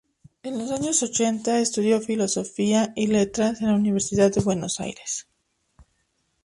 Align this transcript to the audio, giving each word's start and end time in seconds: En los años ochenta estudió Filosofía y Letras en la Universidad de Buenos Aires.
En 0.41 0.57
los 0.57 0.71
años 0.71 1.03
ochenta 1.03 1.59
estudió 1.59 2.01
Filosofía 2.01 2.91
y 2.95 3.05
Letras 3.05 3.61
en 3.61 3.67
la 3.67 3.75
Universidad 3.75 4.31
de 4.33 4.41
Buenos 4.41 4.79
Aires. 4.79 5.27